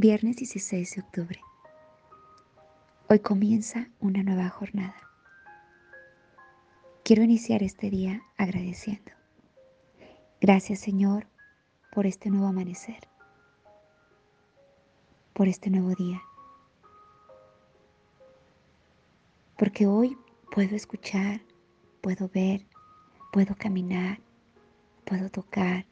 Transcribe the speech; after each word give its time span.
Viernes 0.00 0.36
16 0.36 0.94
de 0.94 1.00
octubre. 1.00 1.40
Hoy 3.08 3.18
comienza 3.18 3.88
una 3.98 4.22
nueva 4.22 4.48
jornada. 4.48 4.94
Quiero 7.02 7.24
iniciar 7.24 7.64
este 7.64 7.90
día 7.90 8.22
agradeciendo. 8.36 9.10
Gracias 10.40 10.78
Señor 10.78 11.26
por 11.90 12.06
este 12.06 12.30
nuevo 12.30 12.46
amanecer, 12.46 13.08
por 15.32 15.48
este 15.48 15.68
nuevo 15.68 15.92
día, 15.96 16.22
porque 19.56 19.88
hoy 19.88 20.16
puedo 20.54 20.76
escuchar, 20.76 21.40
puedo 22.02 22.28
ver, 22.28 22.64
puedo 23.32 23.56
caminar, 23.56 24.20
puedo 25.04 25.28
tocar, 25.28 25.86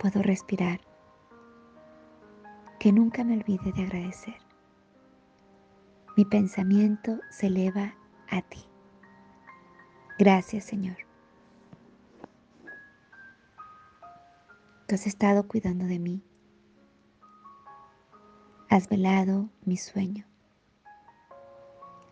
puedo 0.00 0.20
respirar 0.20 0.87
que 2.78 2.92
nunca 2.92 3.24
me 3.24 3.36
olvide 3.36 3.72
de 3.72 3.82
agradecer. 3.82 4.36
Mi 6.16 6.24
pensamiento 6.24 7.18
se 7.30 7.48
eleva 7.48 7.94
a 8.28 8.42
ti. 8.42 8.64
Gracias 10.18 10.64
Señor. 10.64 10.96
Tú 14.86 14.94
has 14.94 15.06
estado 15.06 15.46
cuidando 15.46 15.84
de 15.84 15.98
mí. 15.98 16.22
Has 18.70 18.88
velado 18.88 19.48
mi 19.64 19.76
sueño. 19.76 20.24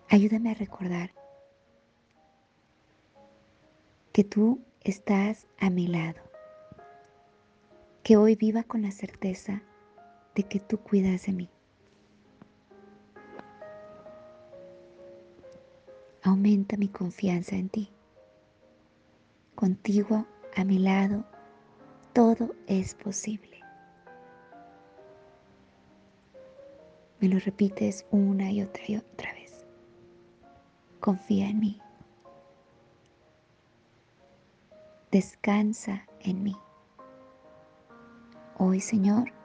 Ayúdame 0.09 0.51
a 0.51 0.55
recordar 0.55 1.11
que 4.13 4.25
tú 4.25 4.63
estás 4.83 5.47
a 5.59 5.69
mi 5.71 5.87
lado. 5.87 6.21
Que 8.03 8.17
hoy 8.17 8.37
viva 8.37 8.63
con 8.63 8.83
la 8.83 8.91
certeza 8.91 9.63
de 10.37 10.43
que 10.45 10.61
tú 10.61 10.79
cuidas 10.79 11.27
de 11.27 11.33
mí. 11.33 11.49
Aumenta 16.23 16.77
mi 16.77 16.89
confianza 16.89 17.57
en 17.57 17.71
ti. 17.71 17.91
Contigo 19.55 20.27
a 20.55 20.65
mi 20.65 20.79
lado, 20.79 21.25
todo 22.13 22.55
es 22.67 22.95
posible. 22.95 23.61
Me 27.21 27.29
lo 27.29 27.39
repites 27.39 28.05
una 28.11 28.53
y 28.53 28.63
otra 28.63 28.83
y 28.87 28.97
otra 28.97 29.33
vez. 29.33 29.65
Confía 31.01 31.49
en 31.49 31.61
mí. 31.61 31.81
Descansa 35.11 36.05
en 36.21 36.43
mí. 36.43 36.57
Hoy, 38.59 38.81
Señor, 38.81 39.36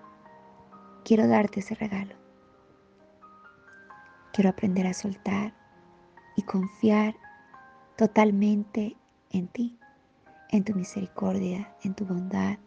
quiero 1.03 1.27
darte 1.27 1.59
ese 1.59 1.75
regalo. 1.75 2.15
Quiero 4.33 4.49
aprender 4.49 4.87
a 4.87 4.93
soltar 4.93 5.53
y 6.35 6.43
confiar 6.43 7.15
totalmente 7.97 8.95
en 9.31 9.47
ti, 9.47 9.77
en 10.49 10.63
tu 10.63 10.73
misericordia, 10.73 11.75
en 11.83 11.93
tu 11.93 12.05
bondad, 12.05 12.57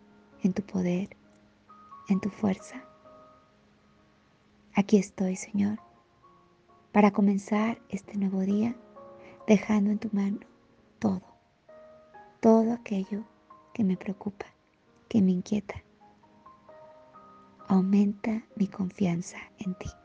en 0.42 0.52
tu 0.52 0.62
poder, 0.62 1.16
en 2.08 2.20
tu 2.20 2.28
fuerza. 2.28 2.84
Aquí 4.74 4.98
estoy, 4.98 5.36
Señor, 5.36 5.78
para 6.92 7.12
comenzar 7.12 7.80
este 7.88 8.16
nuevo 8.18 8.40
día 8.40 8.76
dejando 9.46 9.90
en 9.90 9.98
tu 9.98 10.08
mano 10.12 10.40
todo, 10.98 11.22
todo 12.40 12.72
aquello 12.72 13.24
que 13.72 13.84
me 13.84 13.96
preocupa, 13.96 14.46
que 15.08 15.22
me 15.22 15.30
inquieta 15.30 15.83
aumenta 17.68 18.44
mi 18.56 18.68
confianza 18.68 19.38
en 19.58 19.74
ti. 19.74 20.03